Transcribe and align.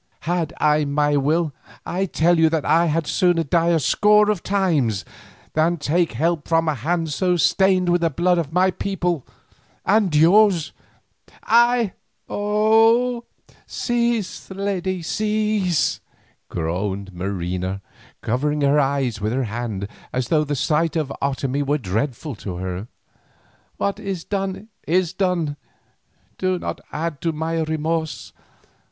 Had 0.21 0.51
I 0.59 0.83
my 0.83 1.15
will, 1.15 1.53
I 1.85 2.07
tell 2.07 2.39
you 2.39 2.49
that 2.49 2.65
I 2.65 2.87
had 2.87 3.05
sooner 3.05 3.43
die 3.43 3.67
a 3.67 3.79
score 3.79 4.31
of 4.31 4.41
times 4.41 5.05
than 5.53 5.77
take 5.77 6.13
help 6.13 6.47
from 6.47 6.67
a 6.67 6.73
hand 6.73 7.13
so 7.13 7.35
stained 7.37 7.87
with 7.87 8.01
the 8.01 8.09
blood 8.09 8.39
of 8.39 8.51
my 8.51 8.71
people 8.71 9.27
and 9.85 10.07
of 10.07 10.19
yours—I—" 10.19 11.93
"Oh! 12.27 13.25
cease, 13.67 14.49
lady, 14.49 15.03
cease," 15.03 15.99
groaned 16.49 17.13
Marina, 17.13 17.81
covering 18.23 18.61
her 18.61 18.79
eyes 18.79 19.21
with 19.21 19.33
her 19.33 19.43
hand, 19.43 19.87
as 20.11 20.29
though 20.29 20.43
the 20.43 20.55
sight 20.55 20.95
of 20.95 21.13
Otomie 21.21 21.61
were 21.61 21.77
dreadful 21.77 22.33
to 22.37 22.55
her. 22.55 22.87
"What 23.77 23.99
is 23.99 24.23
done 24.23 24.69
is 24.87 25.13
done; 25.13 25.57
do 26.39 26.57
not 26.57 26.81
add 26.91 27.21
to 27.21 27.31
my 27.31 27.61
remorse. 27.61 28.33